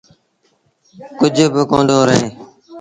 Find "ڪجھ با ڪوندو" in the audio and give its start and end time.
1.19-1.97